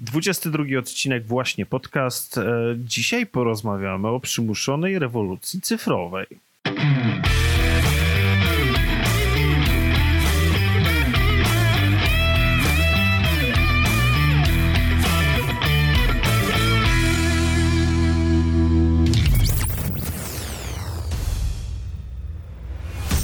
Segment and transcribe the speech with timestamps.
[0.00, 2.38] 22 odcinek właśnie podcast.
[2.38, 2.44] E,
[2.76, 6.26] dzisiaj porozmawiamy o przymuszonej rewolucji cyfrowej.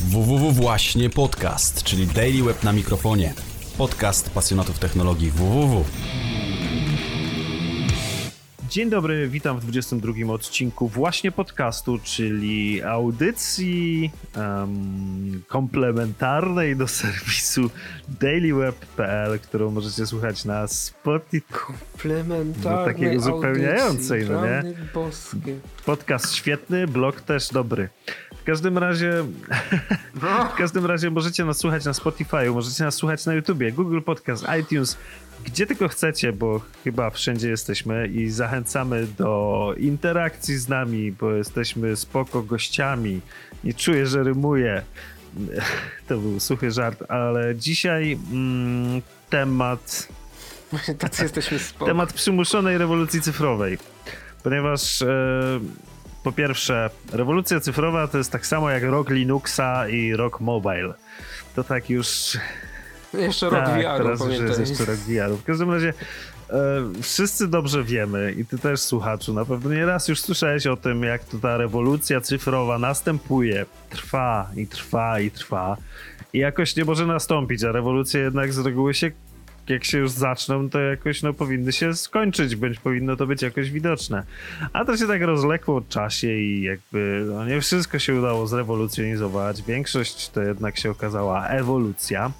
[0.08, 3.34] www właśnie podcast, czyli Daily Web na mikrofonie.
[3.78, 5.84] Podcast pasjonatów technologii www.
[8.68, 17.70] Dzień dobry, witam w 22 odcinku właśnie podcastu, czyli audycji um, komplementarnej do serwisu
[18.20, 21.52] dailyweb.pl, którą możecie słuchać na Spotify.
[21.52, 24.62] Komplementarnej no, takiego uzupełniającej, no nie?
[24.94, 25.58] Boskie.
[25.84, 27.88] Podcast świetny, blog też dobry.
[28.46, 29.24] W każdym razie
[30.54, 34.44] w każdym razie możecie nas słuchać na Spotify, możecie nas słuchać na YouTubie, Google Podcast,
[34.60, 34.96] iTunes,
[35.44, 41.96] gdzie tylko chcecie, bo chyba wszędzie jesteśmy i zachęcamy do interakcji z nami, bo jesteśmy
[41.96, 43.20] spoko gościami.
[43.64, 44.82] Nie czuję, że rymuję.
[46.08, 50.08] To był suchy żart, ale dzisiaj mm, temat.
[50.98, 51.86] Tacy jesteśmy spoko.
[51.86, 53.78] Temat przymuszonej rewolucji cyfrowej.
[54.42, 55.60] Ponieważ e,
[56.26, 60.94] po pierwsze, rewolucja cyfrowa to jest tak samo jak rok Linuxa i rok mobile.
[61.54, 62.38] To tak już
[63.14, 64.48] jeszcze rok tak, VR-u, teraz pamiętaj.
[64.48, 65.36] już jest jeszcze rok VR-u.
[65.36, 65.94] W każdym razie
[66.50, 66.54] e,
[67.02, 71.02] wszyscy dobrze wiemy i ty też słuchaczu, na pewno nie raz już słyszałeś o tym,
[71.02, 75.76] jak to ta rewolucja cyfrowa następuje, trwa i trwa i trwa
[76.32, 79.10] i jakoś nie może nastąpić, a rewolucje jednak z reguły się
[79.70, 83.70] jak się już zaczną, to jakoś no, powinny się skończyć, bądź powinno to być jakoś
[83.70, 84.22] widoczne.
[84.72, 89.62] A to się tak rozlekło w czasie i jakby no, nie wszystko się udało zrewolucjonizować.
[89.62, 92.32] Większość to jednak się okazała ewolucja.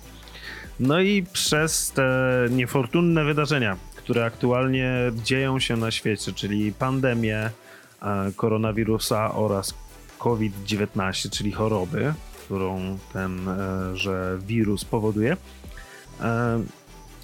[0.81, 2.09] No i przez te
[2.51, 4.93] niefortunne wydarzenia, które aktualnie
[5.25, 7.51] dzieją się na świecie, czyli pandemię e,
[8.37, 9.75] koronawirusa oraz
[10.19, 12.15] COVID-19, czyli choroby,
[12.45, 15.37] którą tenże wirus powoduje,
[16.21, 16.61] e,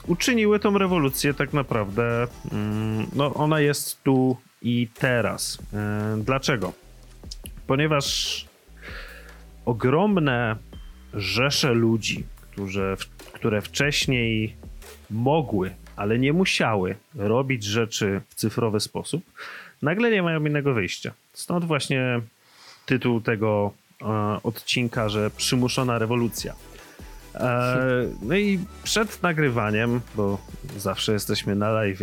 [0.06, 5.58] uczyniły tą rewolucję tak naprawdę, mm, no ona jest tu i teraz.
[5.74, 6.72] E, dlaczego?
[7.66, 8.44] Ponieważ
[9.64, 10.56] ogromne
[11.14, 12.96] rzesze ludzi, którzy
[13.32, 14.56] które wcześniej
[15.10, 19.24] mogły, ale nie musiały robić rzeczy w cyfrowy sposób,
[19.82, 21.12] nagle nie mają innego wyjścia.
[21.32, 22.20] Stąd właśnie
[22.86, 24.06] tytuł tego e,
[24.42, 26.54] odcinka, że przymuszona rewolucja.
[27.34, 27.86] E,
[28.22, 30.38] no i przed nagrywaniem, bo
[30.78, 32.00] zawsze jesteśmy na live.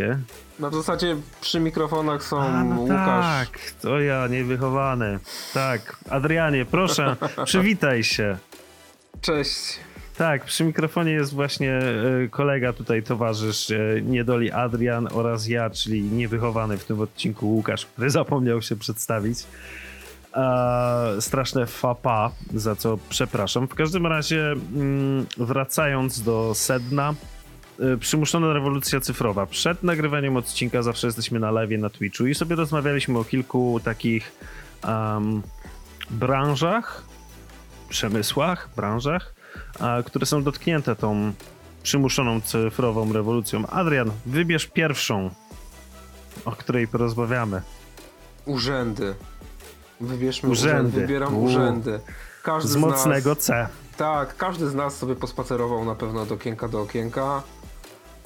[0.60, 3.26] No w zasadzie przy mikrofonach są A, no Łukasz.
[3.26, 5.20] Tak, to ja niewychowany.
[5.54, 8.38] Tak, Adrianie, proszę, przywitaj się.
[9.22, 9.80] Cześć.
[10.18, 16.02] Tak, przy mikrofonie jest właśnie e, kolega tutaj, towarzysz e, Niedoli Adrian oraz ja, czyli
[16.02, 19.38] niewychowany w tym odcinku Łukasz, który zapomniał się przedstawić.
[21.20, 23.68] Straszne fapa, za co przepraszam.
[23.68, 27.14] W każdym razie, mm, wracając do sedna,
[27.80, 29.46] e, przymuszona rewolucja cyfrowa.
[29.46, 34.32] Przed nagrywaniem odcinka zawsze jesteśmy na live na Twitchu i sobie rozmawialiśmy o kilku takich
[34.88, 35.42] um,
[36.10, 37.04] branżach,
[37.90, 39.34] przemysłach, branżach,
[40.06, 41.34] które są dotknięte tą
[41.84, 43.68] przymuszoną cyfrową rewolucją.
[43.68, 45.30] Adrian, wybierz pierwszą,
[46.46, 47.62] o której porozmawiamy.
[48.46, 49.16] Urzędy.
[50.02, 50.80] Wybierzmy urzędy.
[50.80, 51.02] urzędy.
[51.02, 51.44] Wybieram U.
[51.44, 52.00] urzędy.
[52.44, 53.68] Każdy z, z mocnego nas, C.
[53.98, 57.44] Tak, każdy z nas sobie pospacerował na pewno od okienka do okienka.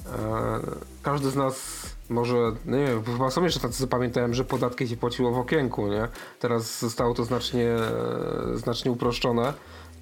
[0.06, 0.60] E,
[1.04, 2.36] każdy z nas może,
[2.66, 5.88] no nie wiem, chyba są jeszcze tacy, co pamiętałem, że podatki się płaciło w okienku,
[5.88, 6.08] nie?
[6.40, 7.76] Teraz zostało to znacznie,
[8.56, 9.54] znacznie uproszczone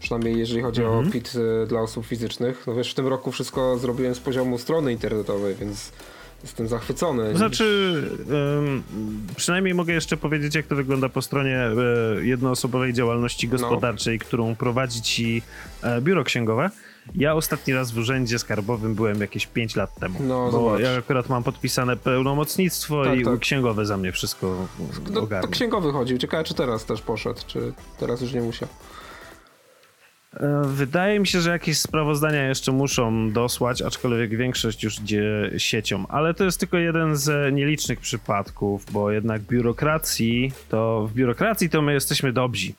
[0.02, 0.96] przynajmniej jeżeli chodzi mm -hmm.
[0.96, 1.14] o mhm.
[1.14, 2.64] PIT y, dla osób fizycznych.
[2.68, 5.92] No wiesz, w tym roku wszystko zrobiłem z poziomu strony internetowej, więc
[6.44, 7.38] jestem zachwycony.
[7.38, 7.94] Znaczy,
[9.35, 11.72] przynajmniej mogę jeszcze powiedzieć, jak to wygląda po stronie e,
[12.25, 13.52] jednoosobowej działalności no.
[13.52, 14.25] gospodarczej, no.
[14.25, 15.41] którą prowadzi ci
[15.84, 16.69] e, biuro księgowe.
[17.16, 20.19] Ja ostatni raz w urzędzie skarbowym byłem jakieś 5 lat temu.
[20.24, 20.81] No, bo zobacz.
[20.81, 23.40] ja akurat mam podpisane pełnomocnictwo tak, i tak.
[23.40, 24.67] księgowy za mnie wszystko
[25.11, 25.47] no, ogarnia.
[25.47, 26.17] To księgowy chodził.
[26.17, 28.70] Ciekawe, czy teraz też poszedł, czy teraz już nie musiał.
[30.40, 36.08] E, wydaje mi się, że jakieś sprawozdania jeszcze muszą dosłać, aczkolwiek większość już idzie siecią,
[36.08, 41.82] ale to jest tylko jeden z nielicznych przypadków, bo jednak biurokracji, to w biurokracji to
[41.82, 42.74] my jesteśmy dobrzy.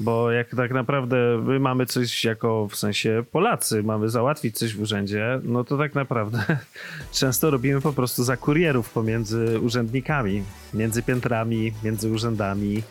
[0.00, 4.80] Bo jak tak naprawdę my mamy coś jako, w sensie Polacy, mamy załatwić coś w
[4.80, 6.44] urzędzie, no to tak naprawdę
[7.20, 10.42] często robimy po prostu za kurierów pomiędzy urzędnikami,
[10.74, 12.82] między piętrami, między urzędami.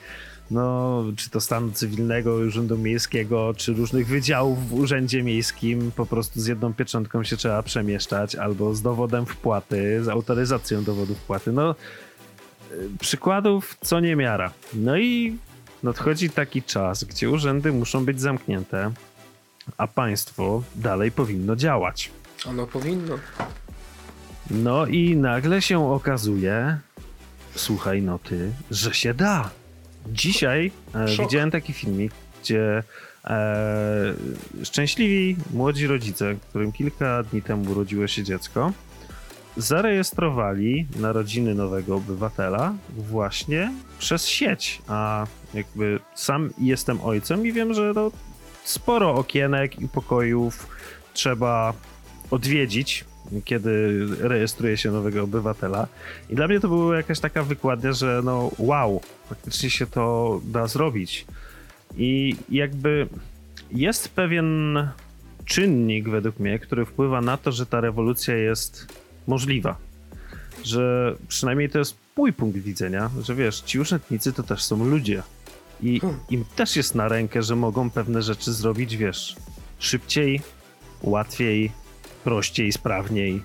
[0.51, 6.41] No, czy to stanu cywilnego, urzędu miejskiego, czy różnych wydziałów w urzędzie miejskim, po prostu
[6.41, 11.51] z jedną pieczątką się trzeba przemieszczać, albo z dowodem wpłaty, z autoryzacją dowodu wpłaty.
[11.51, 11.75] No,
[12.71, 14.51] y, przykładów co niemiara.
[14.73, 15.37] No i
[15.83, 18.91] nadchodzi taki czas, gdzie urzędy muszą być zamknięte,
[19.77, 22.11] a państwo dalej powinno działać.
[22.45, 23.15] Ono powinno.
[24.51, 26.79] No i nagle się okazuje,
[27.55, 29.58] słuchaj no ty, że się da.
[30.11, 31.25] Dzisiaj e, Szok.
[31.25, 32.11] widziałem taki filmik,
[32.41, 32.83] gdzie
[33.25, 34.13] e,
[34.63, 38.71] szczęśliwi młodzi rodzice, którym kilka dni temu urodziło się dziecko,
[39.57, 44.81] zarejestrowali narodziny nowego obywatela właśnie przez sieć.
[44.87, 48.11] A jakby sam jestem ojcem i wiem, że no,
[48.63, 50.67] sporo okienek i pokojów
[51.13, 51.73] trzeba
[52.31, 53.05] odwiedzić,
[53.45, 55.87] kiedy rejestruje się nowego obywatela.
[56.29, 60.67] I dla mnie to była jakaś taka wykładnia, że no wow, faktycznie się to da
[60.67, 61.25] zrobić.
[61.97, 63.07] I jakby
[63.71, 64.77] jest pewien
[65.45, 68.87] czynnik według mnie, który wpływa na to, że ta rewolucja jest
[69.27, 69.77] możliwa.
[70.63, 75.23] Że przynajmniej to jest mój punkt widzenia, że wiesz, ci urzędnicy to też są ludzie.
[75.81, 79.35] I im też jest na rękę, że mogą pewne rzeczy zrobić, wiesz,
[79.79, 80.41] szybciej,
[81.01, 81.71] łatwiej,
[82.23, 83.41] prościej, sprawniej.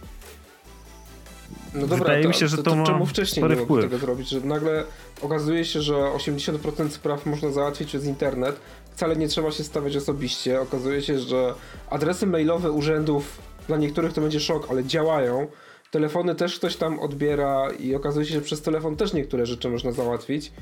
[1.75, 4.29] No dobra, Wydaje to, mi się, że to ma czemu wcześniej nie mogli tego zrobić?
[4.29, 4.85] Że nagle
[5.23, 8.61] okazuje się, że 80% spraw można załatwić przez internet.
[8.91, 10.61] Wcale nie trzeba się stawiać osobiście.
[10.61, 11.55] Okazuje się, że
[11.91, 15.47] adresy mailowe urzędów dla niektórych to będzie szok, ale działają.
[15.91, 19.93] Telefony też ktoś tam odbiera i okazuje się, że przez telefon też niektóre rzeczy można
[19.93, 20.53] załatwić.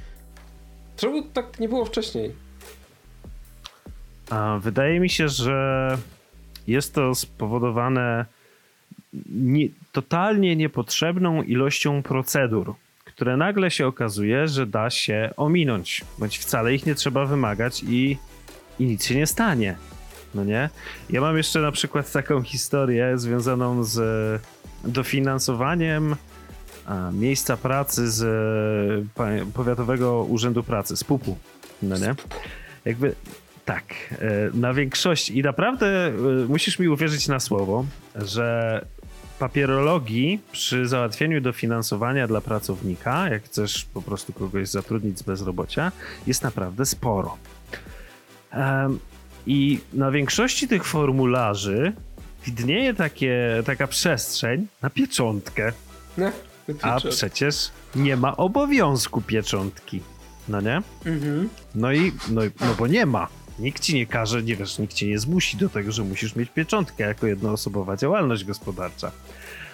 [0.96, 2.32] Czemu tak nie było wcześniej?
[4.60, 5.98] Wydaje mi się, że
[6.66, 8.26] jest to spowodowane
[9.30, 12.74] nie, totalnie niepotrzebną ilością procedur,
[13.04, 18.18] które nagle się okazuje, że da się ominąć, bądź wcale ich nie trzeba wymagać i,
[18.78, 19.76] i nic się nie stanie.
[20.34, 20.70] No nie?
[21.10, 24.42] Ja mam jeszcze na przykład taką historię związaną z
[24.84, 26.16] dofinansowaniem
[27.12, 28.22] miejsca pracy z
[29.18, 31.36] e, Powiatowego Urzędu Pracy, z PUP-u.
[31.82, 32.14] No nie?
[32.84, 33.14] Jakby
[33.64, 34.18] tak, e,
[34.54, 36.12] na większości i naprawdę e,
[36.48, 38.80] musisz mi uwierzyć na słowo, że
[39.38, 45.92] papierologii przy załatwieniu dofinansowania dla pracownika, jak chcesz po prostu kogoś zatrudnić z bezrobocia,
[46.26, 47.36] jest naprawdę sporo.
[49.46, 51.92] I na większości tych formularzy
[52.44, 55.72] widnieje takie, taka przestrzeń na pieczątkę,
[56.82, 60.00] a przecież nie ma obowiązku pieczątki.
[60.48, 60.82] No nie?
[61.06, 61.48] Mhm.
[61.74, 63.28] No i, no, no bo nie ma.
[63.62, 66.50] Nikt ci nie każe, nie wiesz, nikt cię nie zmusi do tego, że musisz mieć
[66.50, 69.12] pieczątkę jako jednoosobowa działalność gospodarcza.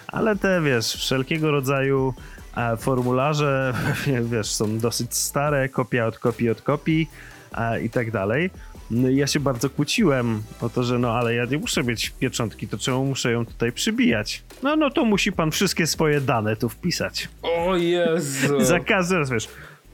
[0.07, 2.13] Ale te, wiesz, wszelkiego rodzaju
[2.57, 3.73] e, formularze,
[4.31, 7.09] wiesz, są dosyć stare, kopia od kopii od kopii
[7.57, 8.49] e, i tak dalej.
[8.91, 12.67] No ja się bardzo kłóciłem o to, że no ale ja nie muszę mieć pieczątki,
[12.67, 14.43] to czemu muszę ją tutaj przybijać?
[14.63, 17.29] No, no to musi pan wszystkie swoje dane tu wpisać.
[17.41, 18.63] O Jezu!
[18.65, 19.47] Za każdym razem, wiesz,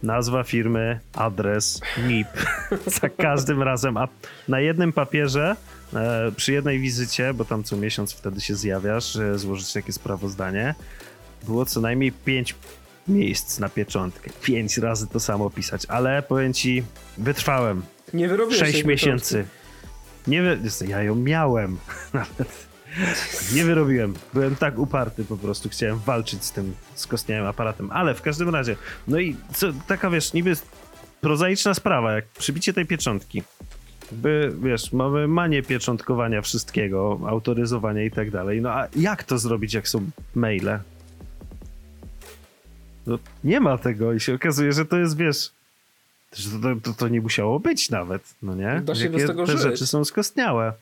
[0.06, 2.28] nazwa firmy, adres, NIP.
[3.02, 3.98] Za każdym razem.
[3.98, 4.08] A
[4.48, 5.56] na jednym papierze,
[5.94, 10.76] e, przy jednej wizycie, bo tam co miesiąc wtedy się zjawiasz, e, złożyć takie sprawozdanie,
[11.46, 12.56] było co najmniej pięć
[13.08, 14.32] miejsc na pieczątkę.
[14.42, 16.84] Pięć razy to samo pisać, ale powiem ci,
[17.18, 17.82] wytrwałem.
[18.14, 19.46] Nie wyrobiłeś Sześć miesięcy.
[20.28, 20.60] Nie wy...
[20.88, 21.78] Ja ją miałem
[22.14, 22.75] nawet.
[23.54, 24.14] Nie wyrobiłem.
[24.34, 25.70] Byłem tak uparty po prostu.
[25.70, 27.92] Chciałem walczyć z tym skostniałym aparatem.
[27.92, 28.76] Ale w każdym razie,
[29.08, 30.54] no i co, taka wiesz, niby
[31.22, 33.44] prozaiczna sprawa, jak przybicie tej pieczątki.
[34.12, 38.62] By, wiesz, mamy manię pieczątkowania wszystkiego, autoryzowania i tak dalej.
[38.62, 40.80] No a jak to zrobić, jak są maile?
[43.08, 45.52] No, nie ma tego i się okazuje, że to jest, wiesz,
[46.34, 48.82] że to, to, to nie musiało być nawet, no nie?
[48.84, 49.62] Da się Jakie te żyć.
[49.62, 50.74] rzeczy są skostniałe.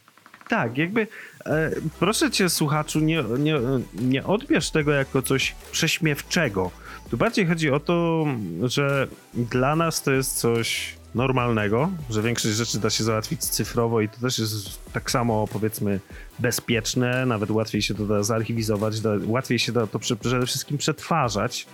[0.53, 1.07] Tak, jakby
[1.45, 3.59] e, proszę cię słuchaczu, nie, nie,
[3.93, 6.71] nie odbierz tego jako coś prześmiewczego.
[7.09, 8.25] Tu bardziej chodzi o to,
[8.63, 14.09] że dla nas to jest coś normalnego, że większość rzeczy da się załatwić cyfrowo i
[14.09, 15.99] to też jest tak samo powiedzmy
[16.39, 20.77] bezpieczne, nawet łatwiej się to da zarchiwizować, da, łatwiej się da to prze, przede wszystkim
[20.77, 21.67] przetwarzać,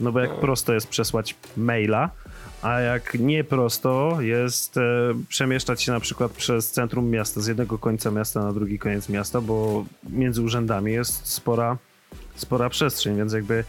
[0.00, 0.36] no bo jak No.
[0.36, 2.10] prosto jest przesłać maila,
[2.62, 4.80] a jak nie prosto jest e,
[5.28, 9.40] przemieszczać się na przykład przez centrum miasta, z jednego końca miasta na drugi koniec miasta,
[9.40, 11.76] bo między urzędami jest spora,
[12.36, 13.64] spora przestrzeń, więc jakby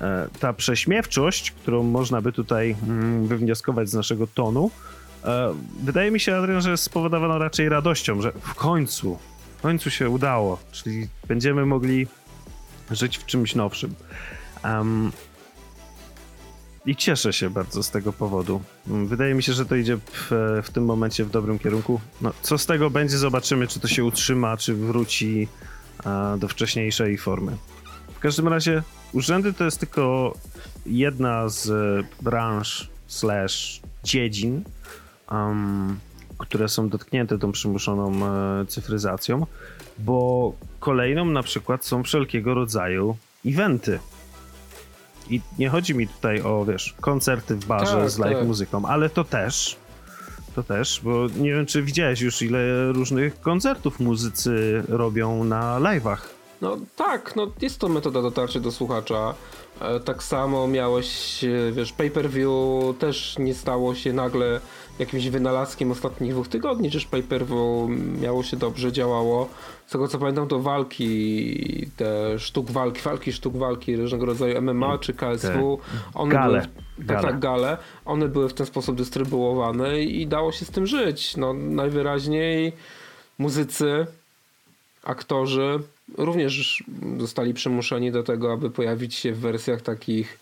[0.00, 4.70] e, ta prześmiewczość, którą można by tutaj mm, wywnioskować z naszego tonu,
[5.24, 9.18] e, wydaje mi się, Adrian, że jest spowodowana raczej radością, że w końcu,
[9.58, 12.06] w końcu się udało, czyli będziemy mogli
[12.90, 13.94] żyć w czymś nowszym.
[14.62, 15.12] Em,
[16.86, 18.62] I cieszę się bardzo z tego powodu.
[18.88, 20.30] Mm, Wydaje mi się, że to idzie w,
[20.64, 22.00] w tym momencie w dobrym kierunku.
[22.20, 25.48] No, co z tego będzie, zobaczymy, czy to się utrzyma, czy wróci
[26.04, 27.56] a, do wcześniejszej formy.
[28.14, 30.34] W każdym razie, urzędy to jest tylko
[30.86, 34.64] jedna z e, branż slash dziedzin,
[35.30, 35.98] um,
[36.38, 39.46] które są dotknięte tą przymuszoną e, cyfryzacją,
[39.98, 43.98] bo kolejną na przykład są wszelkiego rodzaju eventy.
[45.30, 48.46] I nie chodzi mi tutaj o, wiesz, koncerty w barze Tak, z live tak.
[48.46, 49.76] muzyką, ale to też.
[50.54, 56.18] To też, bo nie wiem, czy widziałeś już, ile różnych koncertów muzycy robią na live'ach.
[56.62, 59.34] No tak, no jest to metoda dotarcia do słuchacza.
[59.80, 62.50] E, Tak samo miałeś, e, wiesz, pay-per-view
[62.98, 64.60] też nie stało się nagle
[64.98, 67.88] jakimś wynalazkiem ostatnich dwóch tygodni, czyż pay-per-view
[68.20, 69.48] miało się dobrze, działało.
[69.86, 74.98] Z tego co pamiętam to walki, te sztuk walki, walki sztuk walki różnego rodzaju MMA
[74.98, 75.78] czy KSW,
[76.14, 76.60] one Gale.
[76.60, 76.62] były,
[76.98, 77.22] tak, Gale.
[77.22, 81.36] tak, gale, one były w ten sposób dystrybuowane i dało się z tym żyć.
[81.36, 82.72] No najwyraźniej
[83.38, 84.06] muzycy
[85.04, 85.78] aktorzy
[86.18, 86.84] również
[87.18, 90.38] zostali przymuszeni do tego, aby pojawić się w wersjach takich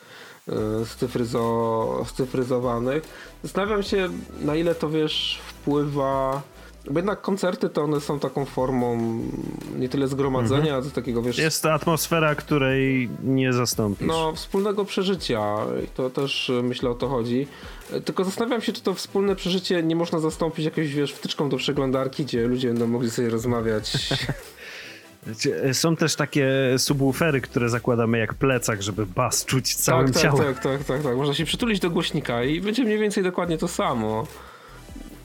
[0.49, 3.03] e, scyfryzo, scyfryzowanych.
[3.43, 4.09] Zastanawiam się,
[4.41, 6.43] na ile to wiesz, wpływa.
[6.91, 8.99] Bo jednak koncerty to one są taką formą
[9.79, 11.39] nie tyle zgromadzenia, co takiego wiesz.
[11.39, 14.07] Jest to atmosfera, której nie zastąpisz.
[14.09, 15.57] No, wspólnego przeżycia.
[15.95, 17.47] To też e, myślę o to chodzi.
[17.93, 21.57] E, Tylko zastanawiam się, czy to wspólne przeżycie nie można zastąpić jakąś, wiesz, wtyczką do
[21.57, 23.93] przeglądarki, gdzie ludzie będą mogli sobie rozmawiać.
[25.39, 26.49] Cie- Są też takie
[26.79, 30.55] subwoofery, które zakładamy jak plecak, żeby bas czuć całym tak, tak, ciałem.
[30.55, 31.17] tak, tak, tak, tak.
[31.17, 34.27] Można się przytulić do głośnika i będzie mniej więcej dokładnie to samo.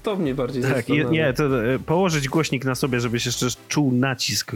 [0.03, 1.09] To mnie bardziej Tak, zastanawia.
[1.09, 4.51] nie, to e, położyć głośnik na sobie, żebyś jeszcze czuł nacisk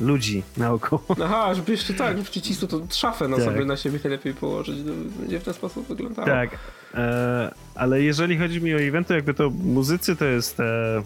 [0.00, 1.02] ludzi naokoło.
[1.24, 3.44] Aha, żeby jeszcze tak, żeby przycisnął to szafę na Tak.
[3.44, 4.76] sobie na siebie lepiej położyć.
[4.78, 6.28] To Będzie w ten sposób wyglądało.
[6.28, 6.50] Tak,
[6.94, 11.02] e, ale jeżeli chodzi mi o eventy, jakby to muzycy to jest e,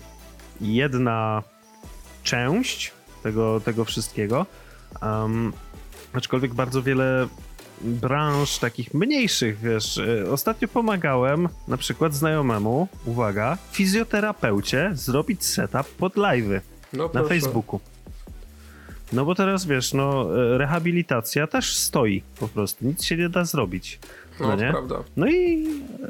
[0.61, 1.43] jedna
[2.23, 2.93] część
[3.26, 4.47] tego, tego wszystkiego.
[5.02, 5.52] Um,
[6.12, 7.28] aczkolwiek bardzo wiele
[7.80, 9.99] branż takich mniejszych, wiesz.
[9.99, 16.61] e, Ostatnio pomagałem na przykład znajomemu, uwaga, fizjoterapeucie zrobić setup pod live'y
[16.92, 17.28] no, na proszę.
[17.28, 17.80] Facebooku.
[19.12, 23.45] No bo teraz wiesz, no e, rehabilitacja też stoi po prostu, nic się nie da
[23.45, 23.99] zrobić.
[24.40, 24.71] No, No nie?
[24.71, 25.02] prawda.
[25.16, 25.66] No i
[26.02, 26.09] e,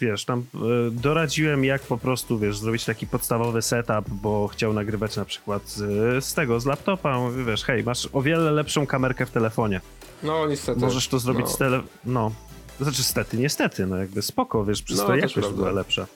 [0.00, 0.58] wiesz, tam e,
[0.90, 6.24] doradziłem jak po prostu, wiesz, zrobić taki podstawowy setup, bo chciał nagrywać na przykład z,
[6.24, 7.18] z tego, z laptopa.
[7.18, 9.80] Mówię, wiesz, hej, masz o wiele lepszą kamerkę w telefonie.
[10.22, 10.80] No niestety.
[10.80, 11.52] Możesz to zrobić no.
[11.52, 11.82] z tele...
[12.04, 12.32] No,
[12.80, 16.06] znaczy stety, niestety, no jakby spoko, wiesz, przez No, to jakość była lepsza.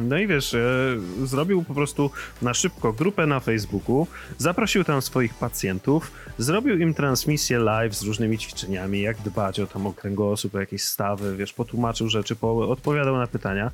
[0.00, 2.10] No i wiesz, e, zrobił po prostu
[2.42, 4.06] na szybko grupę na Facebooku,
[4.38, 9.86] zaprosił tam swoich pacjentów, zrobił im transmisję live z różnymi ćwiczeniami, jak dbać o tam
[9.86, 9.94] o
[10.52, 13.70] o jakieś stawy, wiesz, potłumaczył rzeczy, po, odpowiadał na pytania.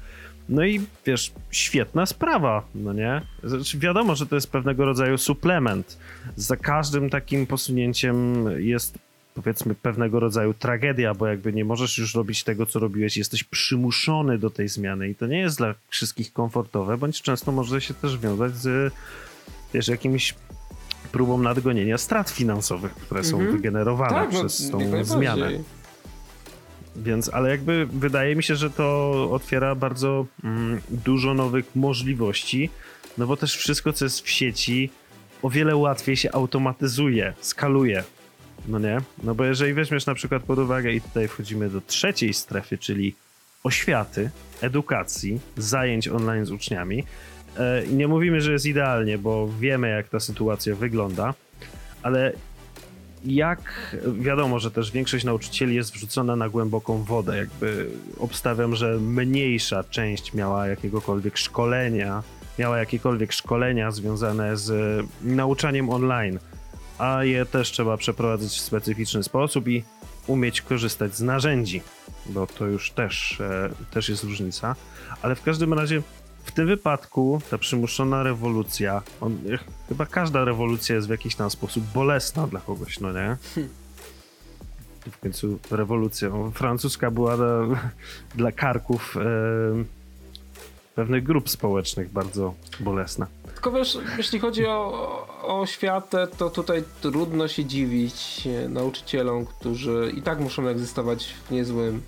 [0.49, 3.23] No i wiesz, świetna sprawa, no nie?
[3.45, 5.99] Znaczy, wiadomo, że to jest pewnego rodzaju suplement.
[6.37, 8.99] Za każdym takim posunięciem jest
[9.37, 14.39] powiedzmy pewnego rodzaju tragedia, bo jakby nie możesz już robić tego, co robiłeś, jesteś przymuszony
[14.39, 18.19] do tej zmiany i to nie jest dla wszystkich komfortowe, bądź często może się też
[18.19, 18.95] wiązać z
[19.75, 20.35] wiesz, jakimś
[21.13, 23.57] próbą nadgonienia strat finansowych, które są Mhm.
[23.57, 25.51] wygenerowane Tak, no, przez tą zmianę.
[26.97, 32.71] Więc, ale jakby wydaje mi się, że to otwiera bardzo mm, dużo nowych możliwości,
[33.19, 34.91] no bo też wszystko, co jest w sieci,
[35.43, 38.05] o wiele łatwiej się automatyzuje, skaluje.
[38.69, 38.99] No nie?
[39.23, 43.15] No bo jeżeli weźmiesz na przykład pod uwagę, i tutaj wchodzimy do trzeciej strefy, czyli
[43.65, 44.31] oświaty,
[44.61, 47.05] edukacji, zajęć online z uczniami.
[47.57, 51.35] E, nie mówimy, że jest idealnie, bo wiemy, jak ta sytuacja wygląda,
[52.03, 52.33] ale
[53.25, 59.85] jak wiadomo, że też większość nauczycieli jest wrzucona na głęboką wodę, jakby obstawiam, że mniejsza
[59.85, 62.23] część miała jakiegokolwiek szkolenia,
[62.59, 66.39] miała jakiekolwiek szkolenia związane z nauczaniem online,
[66.99, 69.85] a je też trzeba przeprowadzać w specyficzny sposób i
[70.27, 71.83] umieć korzystać z narzędzi,
[72.27, 74.77] bo to już też, e, też jest różnica,
[75.23, 76.03] ale w każdym razie
[76.45, 79.39] w tym wypadku ta przymuszona rewolucja, on,
[79.89, 83.37] chyba każda rewolucja jest w jakiś tam sposób bolesna dla kogoś, no nie?
[85.13, 87.61] W końcu rewolucja francuska była dla,
[88.35, 89.21] dla karków e,
[90.97, 93.27] pewnych grup społecznych bardzo bolesna.
[93.55, 94.83] Tylko wiesz, jeśli chodzi o,
[95.43, 101.51] o oświatę, to tutaj trudno się dziwić e, nauczycielom, którzy i tak muszą egzystować w
[101.51, 102.03] niezłym,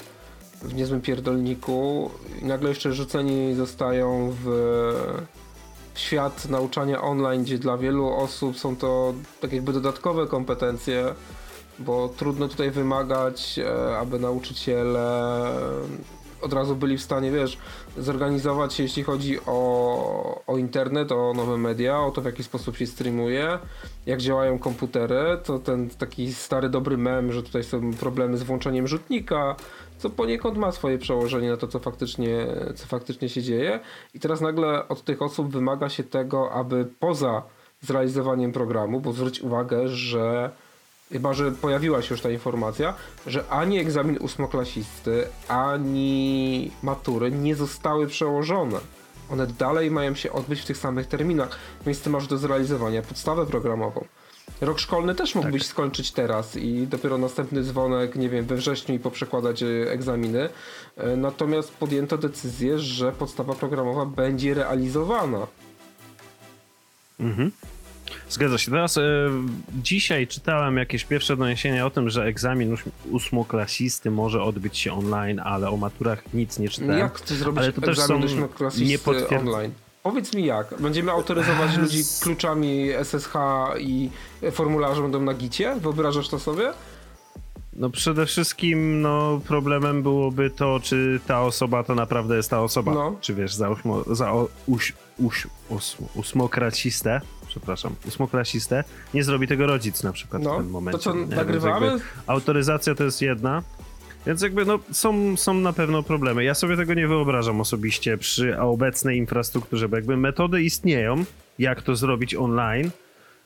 [0.62, 2.10] w niezłym pierdolniku
[2.42, 4.44] i nagle jeszcze rzuceni zostają w,
[5.94, 11.14] w świat nauczania online, gdzie dla wielu osób są to tak jakby dodatkowe kompetencje,
[11.78, 15.40] bo trudno tutaj wymagać, e, aby nauczyciele
[16.42, 17.58] od razu byli w stanie, wiesz,
[17.96, 22.86] zorganizować jeśli chodzi o, o internet, o nowe media, o to, w jaki sposób się
[22.86, 23.58] streamuje,
[24.06, 28.86] jak działają komputery, to ten taki stary, dobry mem, że tutaj są problemy z włączeniem
[28.86, 29.56] rzutnika,
[29.98, 33.80] co poniekąd ma swoje przełożenie na to, co faktycznie, co faktycznie się dzieje.
[34.14, 37.42] I teraz nagle od tych osób wymaga się tego, aby poza
[37.80, 40.50] zrealizowaniem programu, bo zwróć uwagę, że
[41.12, 42.94] chyba, że pojawiła się już ta informacja,
[43.26, 48.78] że ani egzamin ósmoklasisty, ani matury nie zostały przełożone.
[49.30, 53.46] One dalej mają się odbyć w tych samych terminach, więc ty masz do zrealizowania podstawę
[53.46, 54.04] programową.
[54.60, 55.70] Rok szkolny też mógłbyś Tak.
[55.70, 60.48] skończyć teraz i dopiero następny dzwonek, nie wiem, we wrześniu i poprzekładać e, egzaminy.
[60.96, 65.46] E, Natomiast podjęto decyzję, że podstawa programowa będzie realizowana.
[67.20, 67.50] Mhm.
[68.30, 68.70] Zgadza się.
[68.70, 69.02] Teraz e,
[69.82, 75.40] dzisiaj czytałem jakieś pierwsze doniesienia o tym, że egzamin ósm- ósmoklasisty może odbyć się online,
[75.40, 76.98] ale o maturach nic nie czytałem.
[76.98, 79.72] Jak chcesz zrobić Ale to też egzamin są ósmoklasisty niepotwierd- online?
[80.02, 80.74] Powiedz mi jak.
[80.80, 83.32] Będziemy autoryzować ludzi kluczami SSH
[83.78, 84.10] i
[84.52, 85.74] formularze będą na gicie?
[85.80, 86.72] Wyobrażasz to sobie?
[87.72, 92.94] No przede wszystkim no, problemem byłoby to, czy ta osoba to naprawdę jest ta osoba.
[92.94, 93.16] No.
[93.20, 94.32] Czy wiesz, za, ósmo, za
[94.66, 97.20] uś, uś, ósm, ósmokracistę,
[97.58, 98.84] przepraszam, ósmoklasistę,
[99.14, 100.98] nie zrobi tego rodzic na przykład No, w tym momencie.
[100.98, 101.36] to co, nie?
[101.36, 101.96] Nagrywamy?
[102.26, 103.62] Autoryzacja to jest jedna.
[104.26, 106.44] Więc jakby no, są, są na pewno problemy.
[106.44, 111.24] Ja sobie tego nie wyobrażam osobiście przy obecnej infrastrukturze, bo jakby metody istnieją,
[111.58, 112.90] jak to zrobić online,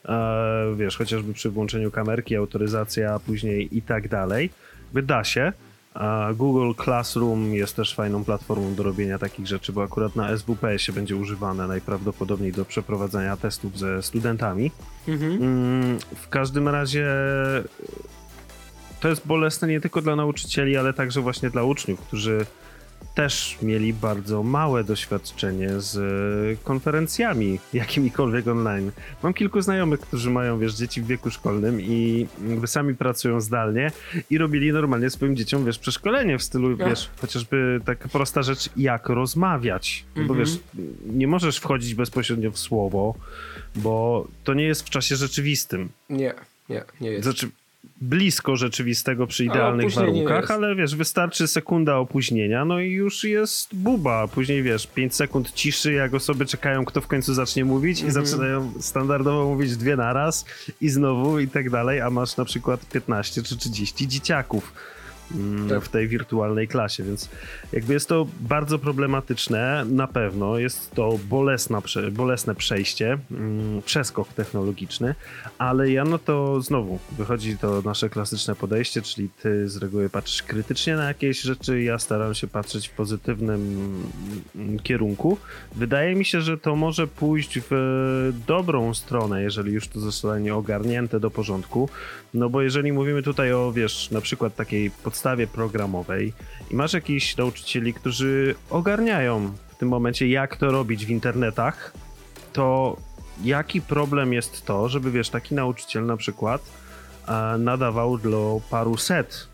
[0.05, 4.49] e, wiesz, chociażby przy włączeniu kamerki, autoryzacja, później i tak dalej.
[4.83, 5.53] Jakby da się.
[6.35, 10.93] Google Classroom jest też fajną platformą do robienia takich rzeczy, bo akurat na SWP się
[10.93, 14.71] będzie używane najprawdopodobniej do przeprowadzania testów ze studentami.
[15.07, 15.31] Mhm.
[15.31, 17.07] Mm, W każdym razie
[18.99, 22.45] to jest bolesne nie tylko dla nauczycieli, ale także właśnie dla uczniów, którzy
[23.15, 25.97] też mieli bardzo małe doświadczenie z
[26.59, 28.91] e, konferencjami jakimikolwiek online.
[29.23, 33.91] Mam kilku znajomych, którzy mają, wiesz, dzieci w wieku szkolnym i jakby sami pracują zdalnie
[34.29, 36.89] i robili normalnie swoim dzieciom, wiesz, przeszkolenie w stylu, Ach.
[36.89, 40.05] wiesz, chociażby taka prosta rzecz, jak rozmawiać.
[40.15, 40.39] Bo Mhm.
[40.39, 40.59] wiesz,
[41.05, 43.15] nie możesz wchodzić bezpośrednio w słowo,
[43.75, 45.89] bo to nie jest w czasie rzeczywistym.
[46.09, 46.33] Nie,
[46.69, 47.23] nie, nie jest.
[47.23, 47.49] Znaczy,
[48.03, 54.27] blisko rzeczywistego przy idealnych warunkach, ale wiesz, wystarczy sekunda opóźnienia, no i już jest buba.
[54.27, 58.25] Później wiesz, 5 sekund ciszy, jak osoby czekają, kto w końcu zacznie mówić i Mhm.
[58.25, 60.45] zaczynają standardowo mówić dwie naraz
[60.81, 64.73] i znowu i tak dalej, a masz na przykład 15 czy 30 dzieciaków.
[65.81, 67.29] W tej wirtualnej klasie, więc
[67.73, 70.57] jakby jest to bardzo problematyczne, na pewno.
[70.57, 71.81] Jest to bolesna,
[72.11, 75.15] bolesne przejście, mm, przeskok technologiczny,
[75.57, 80.43] ale ja no to znowu wychodzi to nasze klasyczne podejście, czyli ty z reguły patrzysz
[80.43, 83.61] krytycznie na jakieś rzeczy, ja staram się patrzeć w pozytywnym
[84.55, 85.37] mm, kierunku.
[85.75, 91.19] Wydaje mi się, że to może pójść w dobrą stronę, jeżeli już to zostanie ogarnięte
[91.19, 91.89] do porządku,
[92.33, 96.33] no bo jeżeli mówimy tutaj o, wiesz, na przykład takiej podstawie programowej
[96.71, 101.93] i masz jakichś nauczycieli, którzy ogarniają w tym momencie, jak to robić w internetach,
[102.53, 102.97] to
[103.43, 106.61] jaki problem jest to, żeby wiesz, taki nauczyciel na przykład
[107.27, 109.47] e, nadawał dla paru set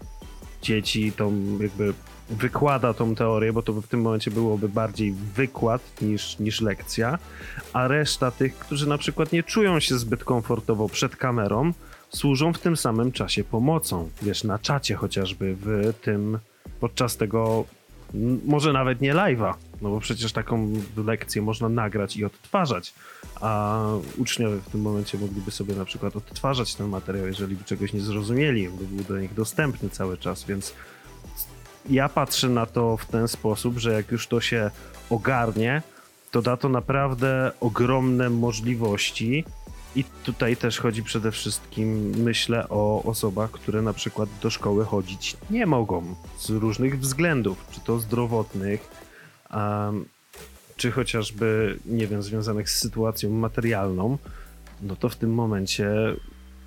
[0.61, 1.93] dzieci tą jakby
[2.29, 7.17] wykłada tą teorię, bo to w tym momencie byłoby bardziej wykład niż, niż lekcja,
[7.73, 11.73] a reszta tych, którzy na przykład nie czują się zbyt komfortowo przed kamerą,
[12.09, 14.09] służą w tym samym czasie pomocą.
[14.21, 16.39] Wiesz, na czacie chociażby w tym,
[16.79, 17.65] podczas tego,
[18.45, 20.73] może nawet nie live'a, no bo przecież taką
[21.05, 22.93] lekcję można nagrać i odtwarzać,
[23.41, 23.83] a
[24.17, 28.01] uczniowie w tym momencie mogliby sobie na przykład odtwarzać ten materiał, jeżeli by czegoś nie
[28.01, 30.73] zrozumieli, by był do nich dostępny cały czas, więc
[31.89, 34.71] ja patrzę na to w ten sposób, że jak już to się
[35.09, 35.81] ogarnie,
[36.31, 39.45] to da to naprawdę ogromne możliwości.
[39.95, 45.37] I tutaj też chodzi przede wszystkim, myślę, o osobach, które na przykład do szkoły chodzić
[45.49, 48.89] nie mogą z różnych względów, czy to zdrowotnych,
[49.51, 50.05] em,
[50.77, 54.17] czy chociażby, nie wiem, związanych z sytuacją materialną.
[54.81, 55.89] No to w tym momencie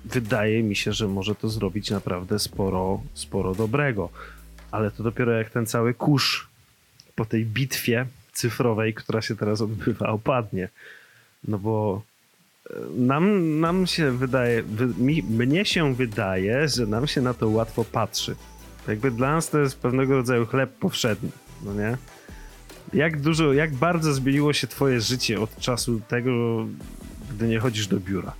[0.05, 4.09] wydaje mi się, że może to zrobić naprawdę sporo, sporo dobrego.
[4.73, 6.47] Ale to dopiero jak ten cały kurz
[7.15, 10.69] po tej bitwie cyfrowej, która się teraz odbywa, opadnie.
[11.47, 12.01] No bo
[12.69, 17.49] e, nam, nam się wydaje, wy, mi, mnie się wydaje, że nam się na to
[17.49, 18.35] łatwo patrzy.
[18.87, 21.31] Jakby dla nas to jest pewnego rodzaju chleb powszedni,
[21.63, 21.97] no nie?
[22.93, 26.65] Jak dużo, jak bardzo zmieniło się twoje życie od czasu tego,
[27.31, 28.33] gdy nie chodzisz do biura?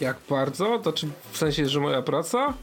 [0.00, 0.78] Jak bardzo?
[0.78, 2.54] To czy w sensie, że moja praca?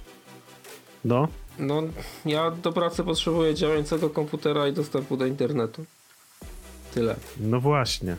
[1.05, 1.27] No,
[1.59, 1.83] No,
[2.25, 5.85] ja do pracy potrzebuję działającego komputera i dostępu do internetu.
[6.93, 7.15] Tyle.
[7.39, 8.15] no właśnie.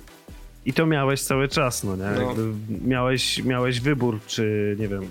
[0.66, 2.04] I to miałeś cały czas, no nie?
[2.04, 2.22] No.
[2.22, 2.52] Jakby
[2.88, 5.02] miałeś, miałeś wybór, czy nie wiem,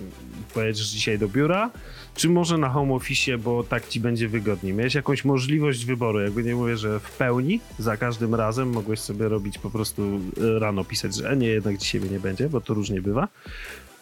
[0.54, 1.70] pojedziesz dzisiaj do biura,
[2.16, 4.74] czy może na home office, bo tak ci będzie wygodniej.
[4.74, 9.30] Miałeś jakąś możliwość wyboru, jakby nie mówię, że w pełni, za każdym razem mogłeś sobie
[9.30, 10.20] robić po prostu
[10.56, 13.28] e, rano pisać, że e, nie, jednak dzisiaj mnie nie będzie, bo to różnie bywa.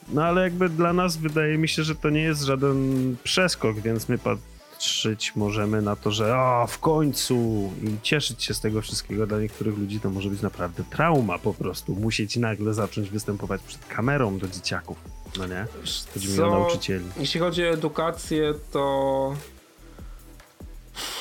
[0.09, 4.09] No ale jakby dla nas wydaje mi się, że to nie jest żaden przeskok, więc
[4.09, 7.35] my patrzeć możemy na to, że o, w końcu
[7.83, 9.27] i cieszyć się z tego wszystkiego.
[9.27, 11.95] Dla niektórych ludzi to może być naprawdę trauma po prostu.
[11.95, 14.97] Musieć nagle zacząć występować przed kamerą do dzieciaków.
[15.37, 15.65] No nie?
[16.13, 17.05] Chodzi mi o nauczycieli.
[17.19, 19.33] Jeśli chodzi o edukację, to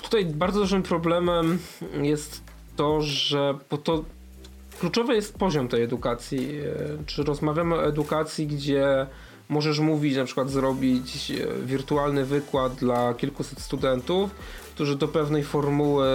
[0.03, 1.59] tutaj bardzo dużym problemem
[2.03, 2.43] jest
[2.77, 4.05] to, że bo to
[4.81, 6.61] kluczowy jest poziom tej edukacji.
[6.61, 9.07] E, Czy rozmawiamy o edukacji, gdzie
[9.49, 14.31] możesz mówić, na przykład zrobić e, wirtualny wykład dla kilkuset studentów,
[14.75, 16.07] którzy do pewnej formuły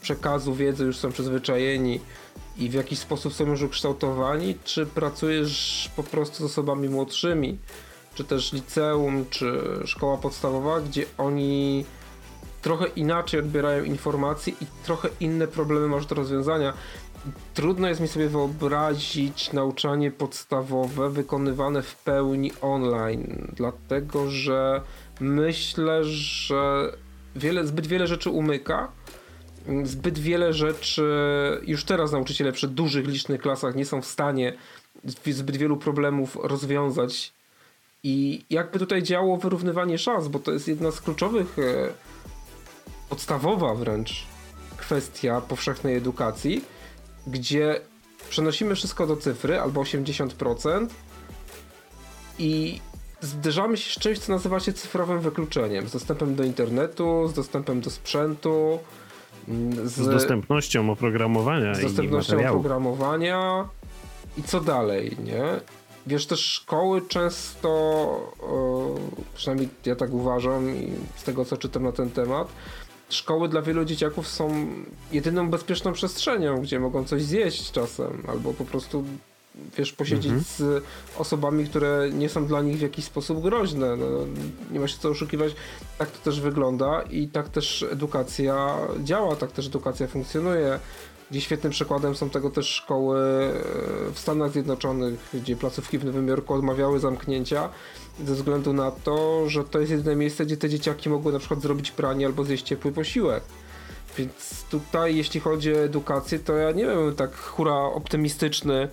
[0.00, 2.00] przekazu wiedzy już są przyzwyczajeni
[2.58, 7.58] i w jakiś sposób są już ukształtowani, czy pracujesz po prostu z osobami młodszymi,
[8.14, 9.52] czy też liceum, czy
[9.84, 11.84] szkoła podstawowa, gdzie oni
[12.62, 16.72] trochę inaczej odbierają informacje i trochę inne problemy masz do rozwiązania.
[17.54, 24.82] Trudno jest mi sobie wyobrazić nauczanie podstawowe wykonywane w pełni online, dlatego że
[25.20, 26.92] myślę, że
[27.36, 28.88] wiele, zbyt wiele rzeczy umyka.
[29.84, 31.04] Zbyt wiele rzeczy
[31.66, 34.52] już teraz nauczyciele przy dużych, licznych klasach nie są w stanie
[35.04, 37.32] zbyt wielu problemów rozwiązać.
[38.02, 41.92] I jakby tutaj działo wyrównywanie szans, bo to jest jedna z kluczowych, e,
[43.08, 44.26] podstawowa wręcz
[44.76, 46.64] kwestia powszechnej edukacji,
[47.30, 47.80] gdzie
[48.30, 50.86] przenosimy wszystko do cyfry albo 80%
[52.38, 52.80] i
[53.20, 55.88] zderzamy się z czymś, co nazywa się cyfrowym wykluczeniem.
[55.88, 58.78] Z dostępem do internetu, z dostępem do sprzętu,
[59.48, 62.58] mm, z, Z dostępnością oprogramowania z i dostępnością materiału.
[62.58, 63.68] oprogramowania
[64.38, 65.44] i co dalej, nie?
[66.06, 67.70] Wiesz, też szkoły często,
[68.42, 72.48] e, przynajmniej ja tak uważam i z tego co czytam na ten temat,
[73.10, 74.66] szkoły dla wielu dzieciaków są
[75.12, 79.04] jedyną bezpieczną przestrzenią, gdzie mogą coś zjeść czasem, albo po prostu
[79.76, 80.44] wiesz, posiedzieć Mhm.
[80.44, 80.84] z
[81.18, 83.96] osobami, które nie są dla nich w jakiś sposób groźne.
[83.96, 84.06] No,
[84.70, 85.52] nie ma się co oszukiwać.
[85.98, 90.78] Tak to też wygląda i tak też edukacja działa, tak też edukacja funkcjonuje.
[91.30, 96.28] Gdzie świetnym przykładem są tego też szkoły e, w Stanach Zjednoczonych, gdzie placówki w Nowym
[96.28, 97.68] Jorku odmawiały zamknięcia
[98.24, 101.62] ze względu na to, że to jest jedyne miejsce, gdzie te dzieciaki mogły na przykład
[101.62, 103.42] zrobić pranie albo zjeść ciepły posiłek.
[104.18, 108.88] Więc tutaj, jeśli chodzi o edukację, to ja nie wiem, tak hura optymistyczny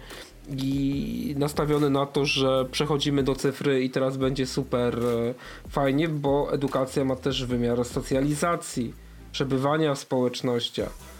[0.58, 5.34] i nastawiony na to, że przechodzimy do cyfry i teraz będzie super e,
[5.70, 8.94] fajnie, bo edukacja ma też wymiar socjalizacji,
[9.32, 11.17] przebywania w społecznościach.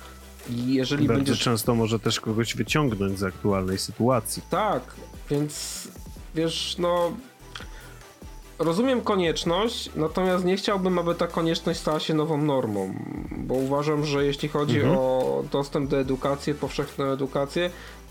[0.50, 4.44] I jeżeli Bardzo będziesz często może też kogoś wyciągnąć z aktualnej sytuacji.
[4.50, 4.84] tak,
[5.30, 5.88] więc
[6.36, 7.12] wiesz, no.
[8.60, 12.94] Rozumiem konieczność, natomiast nie chciałbym, aby ta konieczność stała się nową normą,
[13.38, 14.98] bo uważam, że jeśli chodzi Mhm.
[14.98, 17.70] o dostęp do edukacji, powszechną edukację,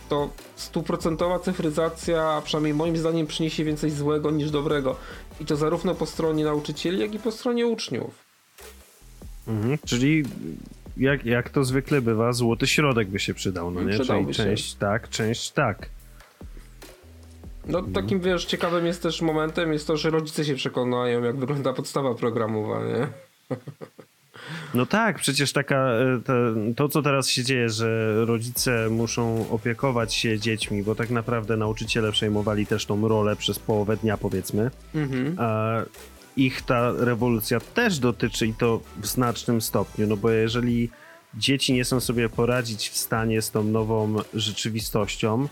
[0.08, 4.96] to stuprocentowa cyfryzacja, a przynajmniej moim zdaniem, przyniesie więcej złego niż dobrego.
[5.40, 8.10] I to zarówno po stronie nauczycieli, jak i po stronie uczniów.
[9.48, 9.78] Mhm.
[9.86, 10.24] Czyli
[10.96, 13.92] jak, jak to zwykle bywa, złoty środek by się przydał, no nie?
[13.98, 14.44] Przydałby Czyli się.
[14.44, 15.88] część tak, część tak.
[17.66, 17.94] No Mhm.
[17.94, 22.14] takim, wiesz, ciekawym jest też momentem jest to, że rodzice się przekonają, jak wygląda podstawa
[22.14, 23.08] programowania.
[24.74, 26.34] No tak, przecież taka, e, te,
[26.76, 32.12] to co teraz się dzieje, że rodzice muszą opiekować się dziećmi, bo tak naprawdę nauczyciele
[32.12, 35.36] przejmowali też tą rolę przez połowę dnia powiedzmy, Mhm.
[35.38, 35.76] a
[36.36, 40.90] ich ta rewolucja też dotyczy i to w znacznym stopniu, no bo jeżeli
[41.34, 45.48] dzieci nie są sobie poradzić w stanie z tą nową rzeczywistością,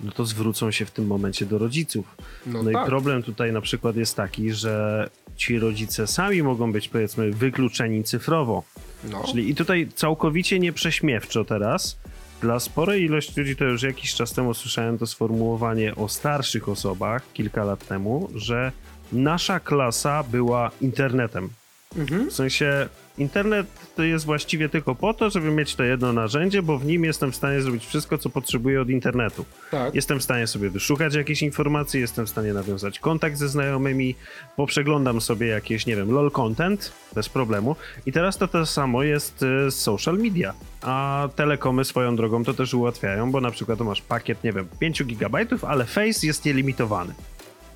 [0.00, 2.06] no to zwrócą się w tym momencie do rodziców.
[2.46, 2.82] No, No, tak.
[2.82, 8.04] i problem tutaj na przykład jest taki, że ci rodzice sami mogą być powiedzmy wykluczeni
[8.04, 8.62] cyfrowo.
[9.10, 9.24] No.
[9.24, 11.98] Czyli i tutaj całkowicie nieprześmiewczo teraz
[12.40, 17.32] dla sporej ilości ludzi to już jakiś czas temu słyszałem to sformułowanie o starszych osobach
[17.32, 18.72] kilka lat temu, że
[19.12, 21.48] nasza klasa była internetem.
[21.96, 22.30] Mhm.
[22.30, 22.88] W sensie
[23.18, 23.66] internet
[23.96, 27.32] to jest właściwie tylko po to, żeby mieć to jedno narzędzie, bo w nim jestem
[27.32, 29.44] w stanie zrobić wszystko, co potrzebuję od internetu.
[29.70, 29.94] Tak.
[29.94, 34.14] Jestem w stanie sobie wyszukać jakieś informacje, jestem w stanie nawiązać kontakt ze znajomymi,
[34.56, 37.76] poprzeglądam sobie jakieś, nie wiem, lol content bez problemu.
[38.06, 40.54] I teraz to to samo jest y, z social media.
[40.82, 45.02] A telekomy swoją drogą to też ułatwiają, bo na przykład masz pakiet, nie wiem, 5
[45.02, 47.14] GB, ale Face jest nielimitowany.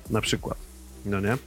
[0.09, 0.57] na przykład.
[1.05, 1.37] No nie?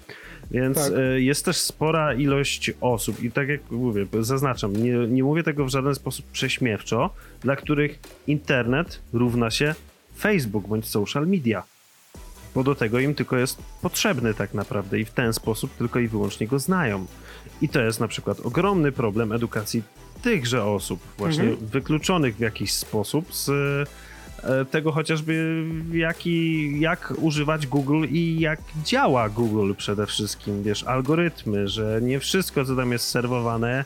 [0.50, 0.92] Więc Tak.
[0.98, 5.64] e, jest też spora ilość osób i tak jak mówię, zaznaczam, nie, nie mówię tego
[5.64, 9.74] w żaden sposób prześmiewczo, dla których internet równa się
[10.18, 11.62] Facebook bądź social media.
[12.54, 16.08] Bo do tego im tylko jest potrzebny tak naprawdę i w ten sposób tylko i
[16.08, 17.06] wyłącznie go znają.
[17.62, 19.82] I to jest na przykład ogromny problem edukacji
[20.22, 21.66] tychże osób, właśnie Mhm.
[21.66, 23.50] wykluczonych w jakiś sposób z
[24.70, 32.00] tego chociażby jaki, jak używać Google i jak działa Google przede wszystkim, wiesz, algorytmy, że
[32.02, 33.84] nie wszystko, co tam jest serwowane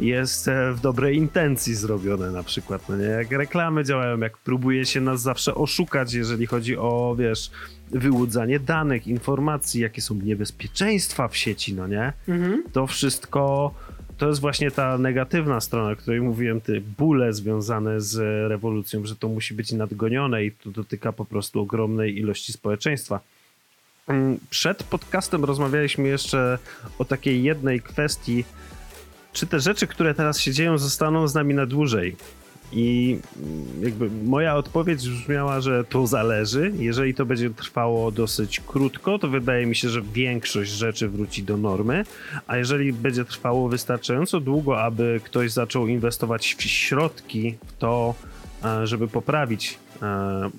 [0.00, 3.04] jest e, w dobrej intencji zrobione na przykład, no nie?
[3.04, 7.50] Jak reklamy działają, jak próbuje się nas zawsze oszukać, jeżeli chodzi o, wiesz,
[7.90, 12.12] wyłudzanie danych, informacji, jakie są niebezpieczeństwa w sieci, no nie?
[12.28, 12.64] Mhm.
[12.72, 13.74] to wszystko
[14.22, 19.16] to jest właśnie ta negatywna strona, o której mówiłem, te bóle związane z rewolucją, że
[19.16, 23.20] to musi być nadgonione i to dotyka po prostu ogromnej ilości społeczeństwa.
[24.08, 26.58] Mm, Przed podcastem rozmawialiśmy jeszcze
[26.98, 28.44] o takiej jednej kwestii,
[29.32, 32.16] czy te rzeczy, które teraz się dzieją, zostaną z nami na dłużej.
[32.72, 33.18] I
[33.82, 36.72] jakby moja odpowiedź brzmiała, że to zależy.
[36.78, 41.56] Jeżeli to będzie trwało dosyć krótko, to wydaje mi się, że większość rzeczy wróci do
[41.56, 42.04] normy,
[42.46, 48.14] a jeżeli będzie trwało wystarczająco długo, aby ktoś zaczął inwestować w środki w to,
[48.64, 49.78] e, żeby poprawić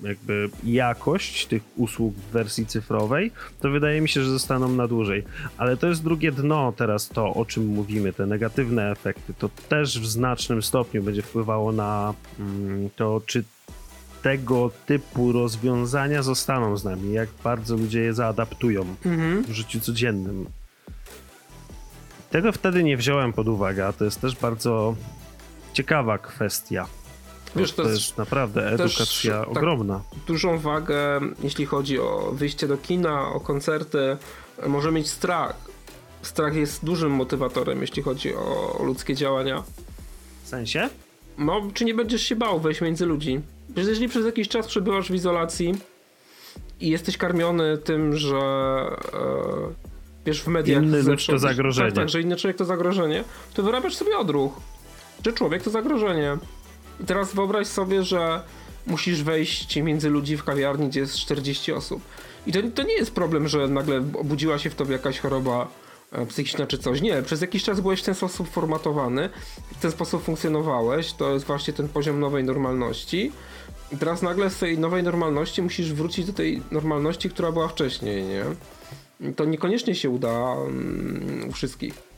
[0.02, 5.24] jakby jakość tych usług w wersji cyfrowej, to wydaje mi się, że zostaną na dłużej.
[5.58, 9.34] Ale to jest drugie dno teraz to, o czym mówimy, te negatywne efekty.
[9.38, 13.44] To też w znacznym stopniu będzie wpływało na mm, to, czy
[14.22, 19.44] tego typu rozwiązania zostaną z nami, jak bardzo ludzie je zaadaptują Mhm.
[19.44, 20.46] w życiu codziennym.
[22.30, 24.94] Tego wtedy nie wziąłem pod uwagę, a to jest też bardzo
[25.72, 26.86] ciekawa kwestia.
[27.56, 30.00] Wiesz, to, to jest, jest naprawdę edukacja tak- ogromna.
[30.26, 34.16] dużą wagę, jeśli chodzi o wyjście do kina, o koncerty,
[34.66, 35.56] może mieć strach.
[36.22, 39.62] Strach jest dużym motywatorem, jeśli chodzi o ludzkie działania.
[40.44, 40.88] W sensie?
[41.38, 43.40] No, czy nie będziesz się bał wejść między ludzi?
[43.66, 45.74] Przecież jeżeli przez jakiś czas przebywasz w izolacji
[46.80, 49.72] i jesteś karmiony tym, że e,
[50.26, 50.82] wiesz w mediach...
[50.82, 51.88] Inny zewsząd- to zagrożenie.
[51.88, 54.52] Tak, tak, że inny człowiek to zagrożenie, to wyrabiasz sobie odruch,
[55.26, 56.36] że człowiek to zagrożenie.
[57.00, 58.40] I teraz wyobraź sobie, że
[58.86, 62.02] musisz wejść między ludzi w kawiarni, gdzie jest 40 osób.
[62.46, 65.68] I to, to nie jest problem, że nagle obudziła się w tobie jakaś choroba
[66.12, 67.00] e, psychiczna czy coś.
[67.00, 69.30] Nie, przez jakiś czas byłeś w ten sposób formatowany,
[69.76, 71.12] w ten sposób funkcjonowałeś.
[71.12, 73.32] To jest właśnie ten poziom nowej normalności.
[73.92, 78.24] I teraz nagle z tej nowej normalności musisz wrócić do tej normalności, która była wcześniej,
[78.24, 78.44] nie?
[79.36, 82.13] To niekoniecznie się uda mm, u wszystkich.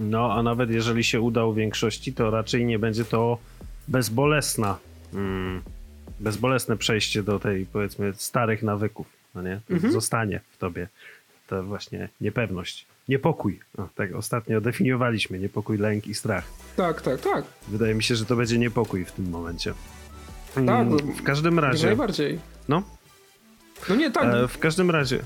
[0.00, 3.38] No, a nawet jeżeli się uda u większości, to raczej nie będzie to
[3.88, 4.78] bezbolesna,
[5.14, 5.62] mm,
[6.20, 9.60] bezbolesne przejście do tej, powiedzmy, starych nawyków, no nie?
[9.82, 10.88] To zostanie w tobie
[11.46, 13.60] ta właśnie niepewność, niepokój.
[13.78, 16.44] O, tak ostatnio definiowaliśmy, niepokój, lęk i strach.
[16.76, 17.44] Tak, tak, tak.
[17.68, 19.74] Wydaje mi się, że to będzie niepokój w tym momencie.
[20.54, 22.38] Tak, Mm, no, w każdym razie, najbardziej.
[22.68, 22.82] no,
[23.88, 25.18] No nie, tak, e, w każdym razie,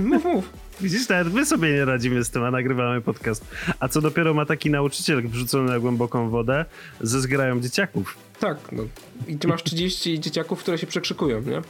[0.00, 0.50] mów, mów.
[0.80, 3.44] Widzisz, nawet my sobie nie radzimy z tym, a nagrywamy podcast.
[3.80, 6.64] A co dopiero ma taki nauczyciel wrzucony na głęboką wodę
[7.00, 8.16] ze zgrają dzieciaków.
[8.40, 8.82] Tak, no.
[9.28, 11.62] I ty masz 30 dzieciaków, które się przekrzykują, nie?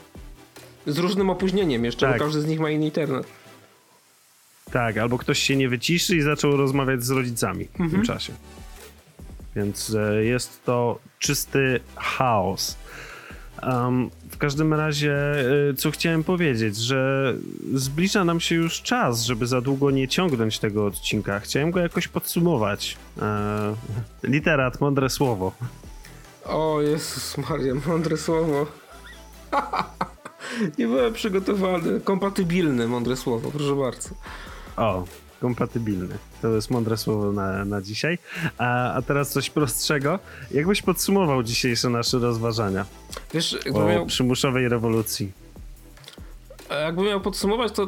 [0.93, 2.19] Z różnym opóźnieniem jeszcze, Tak.
[2.19, 3.27] bo każdy z nich ma inny internet.
[4.71, 8.33] Tak, albo ktoś się nie wyciszy i zaczął rozmawiać z rodzicami w tym czasie.
[9.55, 12.77] Więc e, jest to czysty chaos.
[13.61, 15.13] Em, w każdym razie,
[15.69, 17.33] e, co chciałem powiedzieć, że
[17.73, 21.39] zbliża nam się już czas, żeby za długo nie ciągnąć tego odcinka.
[21.39, 22.97] Chciałem go jakoś podsumować.
[23.21, 23.75] E,
[24.23, 25.51] literat, mądre słowo.
[26.45, 28.65] O Jezus Maria, mądre słowo.
[30.77, 31.99] nie byłem przygotowany.
[31.99, 34.09] Kompatybilny, mądre słowo, proszę bardzo.
[34.77, 35.05] O,
[35.41, 36.17] kompatybilny.
[36.41, 38.17] To jest mądre słowo na, na dzisiaj.
[38.57, 40.19] A, a teraz coś prostszego.
[40.51, 42.85] Jakbyś podsumował dzisiejsze nasze rozważania
[43.33, 45.31] Wiesz, o miał, przymusowej rewolucji?
[46.69, 47.87] jakbym miał podsumować, to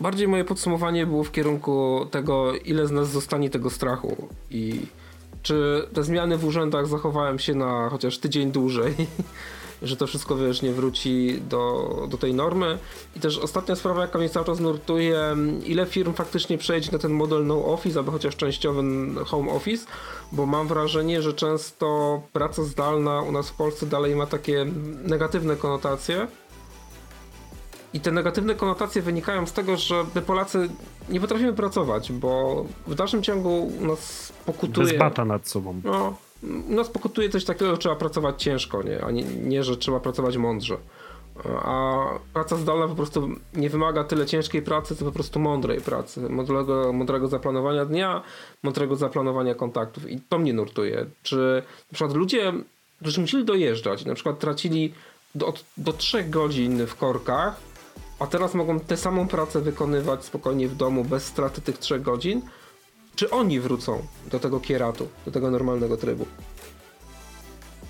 [0.00, 4.80] bardziej moje podsumowanie było w kierunku tego, ile z nas zostanie tego strachu i
[5.42, 8.94] czy te zmiany w urzędach zachowałem się na chociaż tydzień dłużej,
[9.82, 12.78] że to wszystko, wiesz, nie wróci do, do tej normy.
[13.16, 17.12] I też ostatnia sprawa, jaka mnie cały czas nurtuje, ile firm faktycznie przejdzie na ten
[17.12, 18.82] model no office, albo chociaż częściowy
[19.24, 19.86] home office,
[20.32, 24.66] bo mam wrażenie, że często praca zdalna u nas w Polsce dalej ma takie
[25.04, 26.26] negatywne konotacje.
[27.94, 30.68] I te negatywne konotacje wynikają z tego, że my Polacy
[31.08, 34.86] nie potrafimy pracować, bo w dalszym ciągu nas pokutuje...
[34.86, 35.80] Bez bata nad sobą.
[35.84, 36.14] No,
[36.68, 39.04] nas pokutuje coś takiego, że trzeba pracować ciężko, nie?
[39.04, 40.76] a nie, nie, że trzeba pracować mądrze.
[41.44, 46.20] A praca zdalna po prostu nie wymaga tyle ciężkiej pracy, co po prostu mądrej pracy.
[46.20, 48.22] Mądrego, mądrego zaplanowania dnia,
[48.62, 50.10] mądrego zaplanowania kontaktów.
[50.10, 51.06] I to mnie nurtuje.
[51.22, 52.52] Czy na przykład ludzie,
[53.00, 54.92] którzy musieli dojeżdżać, na przykład tracili
[55.34, 57.56] do, do 3 godzin w korkach,
[58.18, 62.42] a teraz mogą tę samą pracę wykonywać spokojnie w domu bez straty tych 3 godzin,
[63.16, 66.26] czy oni wrócą do tego kieratu, do tego normalnego trybu?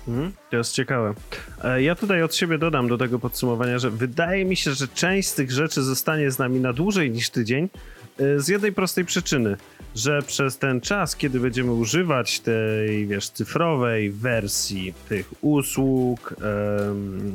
[0.07, 1.13] Mhm, to jest ciekawe.
[1.63, 5.27] E, Ja tutaj od siebie dodam do tego podsumowania, że wydaje mi się, że część
[5.29, 7.69] z tych rzeczy zostanie z nami na dłużej niż tydzień.
[8.19, 9.57] e, Z jednej prostej przyczyny,
[9.95, 16.35] że przez ten czas, kiedy będziemy używać tej, wiesz, cyfrowej wersji tych usług,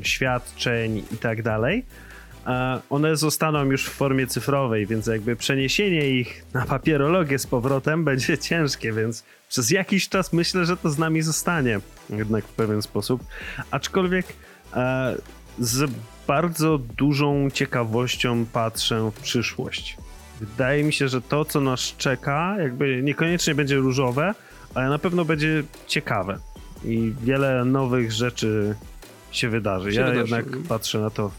[0.03, 1.85] świadczeń i tak dalej,
[2.91, 8.39] one zostaną już w formie cyfrowej, więc jakby przeniesienie ich na papierologię z powrotem będzie
[8.49, 13.25] ciężkie, więc przez jakiś czas myślę, że to z nami zostanie jednak w pewien sposób.
[13.71, 14.27] Aczkolwiek
[14.75, 15.17] e,
[15.59, 15.91] z
[16.27, 19.97] bardzo dużą ciekawością patrzę w przyszłość.
[20.41, 24.35] Wydaje mi się, że to, co nas czeka, jakby niekoniecznie będzie różowe,
[24.75, 26.39] ale na pewno będzie ciekawe
[26.85, 28.75] i wiele nowych rzeczy
[29.31, 29.93] się wydarzy.
[29.93, 31.31] Się ja wydarzy, jednak patrzę na to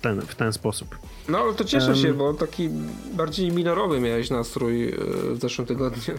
[0.00, 0.98] ten, w ten sposób.
[1.28, 1.96] No ale to cieszę Em.
[1.96, 2.68] się, bo taki
[3.12, 4.94] bardziej minorowy miałeś nastrój e,
[5.34, 6.14] w zeszłym tygodniu.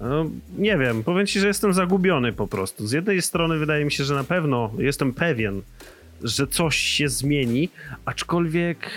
[0.00, 0.24] No,
[0.58, 2.86] nie wiem, powiem ci, że jestem zagubiony po prostu.
[2.86, 5.62] Z jednej strony wydaje mi się, że na pewno jestem pewien,
[6.22, 7.68] że coś się zmieni,
[8.04, 8.90] aczkolwiek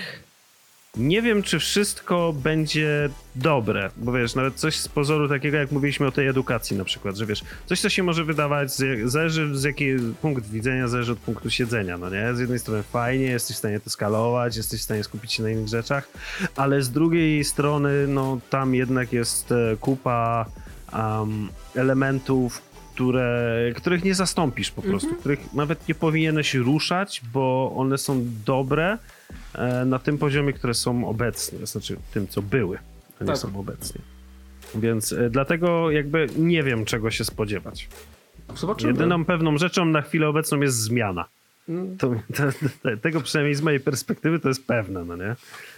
[1.00, 6.08] nie wiem, czy wszystko będzie dobre, bo wiesz, nawet coś z pozoru takiego, jak mówiliśmy
[6.08, 9.64] o tej edukacji na przykład, że wiesz, coś, co się może wydawać, z- zależy z
[9.64, 12.36] jakiego punkt widzenia, zależy od punktu siedzenia, no nie?
[12.36, 15.50] Z jednej strony fajnie, jesteś w stanie to skalować, jesteś w stanie skupić się na
[15.50, 16.08] innych rzeczach,
[16.56, 20.46] ale z drugiej strony, no tam jednak jest e, kupa
[20.94, 22.62] um, elementów,
[22.94, 28.98] które, których nie zastąpisz po prostu, których nawet nie powinieneś ruszać, bo one są dobre
[29.86, 32.78] na tym poziomie, które są obecnie, znaczy tym, co były,
[33.20, 33.38] a nie Tak.
[33.38, 34.02] są obecnie.
[34.76, 37.90] Więc e, dlatego jakby nie wiem, czego się spodziewać.
[38.56, 38.92] Zobaczymy.
[38.94, 41.26] Jedyną pewną rzeczą na chwilę obecną jest zmiana.
[41.70, 42.44] Mm, To, to,
[42.84, 45.36] to, tego przynajmniej z mojej perspektywy to jest pewne, no nie?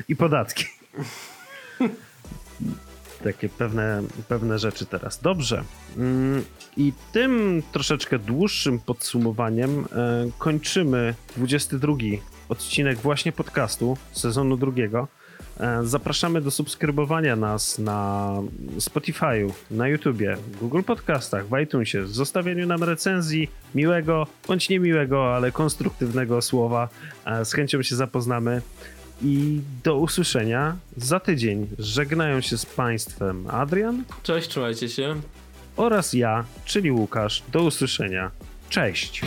[0.07, 0.65] I podatki.
[3.23, 5.21] Takie pewne, pewne rzeczy teraz.
[5.21, 5.63] Dobrze.
[5.97, 6.43] Mm,
[6.77, 11.93] I tym troszeczkę dłuższym podsumowaniem e, kończymy 22
[12.49, 15.07] odcinek właśnie podcastu sezonu drugiego.
[15.59, 18.29] E, Zapraszamy do subskrybowania nas na
[18.77, 26.41] Spotify'u, na YouTubie, Google Podcastach, w iTunesie, zostawieniu nam recenzji miłego bądź niemiłego, ale konstruktywnego
[26.41, 26.89] słowa.
[27.25, 28.61] E, Z chęcią się zapoznamy
[29.21, 31.67] i do usłyszenia za tydzień.
[31.79, 35.15] Żegnają się z Państwem Adrian Cześć, trzymajcie się.
[35.77, 37.43] oraz ja, czyli Łukasz.
[37.51, 38.31] Do usłyszenia.
[38.69, 39.21] Cześć.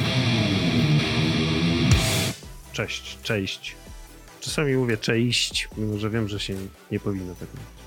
[2.72, 3.76] Cześć, cześć.
[4.40, 6.54] Czasami mówię cześć, mimo że wiem, że się
[6.90, 7.81] nie powinno tak mówić.